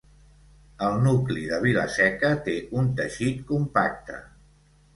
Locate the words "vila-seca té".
1.67-2.57